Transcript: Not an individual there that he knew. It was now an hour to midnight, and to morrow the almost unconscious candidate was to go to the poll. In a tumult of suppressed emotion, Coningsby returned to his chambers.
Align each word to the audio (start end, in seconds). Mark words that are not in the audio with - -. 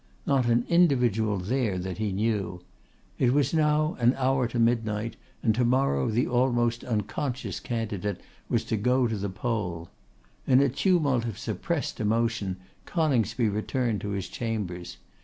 Not 0.25 0.47
an 0.47 0.65
individual 0.67 1.37
there 1.37 1.77
that 1.77 1.99
he 1.99 2.11
knew. 2.11 2.63
It 3.19 3.33
was 3.33 3.53
now 3.53 3.95
an 3.99 4.15
hour 4.15 4.47
to 4.47 4.57
midnight, 4.57 5.15
and 5.43 5.53
to 5.53 5.63
morrow 5.63 6.09
the 6.09 6.25
almost 6.25 6.83
unconscious 6.83 7.59
candidate 7.59 8.19
was 8.49 8.63
to 8.63 8.77
go 8.77 9.05
to 9.05 9.15
the 9.15 9.29
poll. 9.29 9.89
In 10.47 10.59
a 10.59 10.69
tumult 10.69 11.25
of 11.25 11.37
suppressed 11.37 11.99
emotion, 11.99 12.57
Coningsby 12.87 13.47
returned 13.47 14.01
to 14.01 14.09
his 14.09 14.27
chambers. 14.27 14.97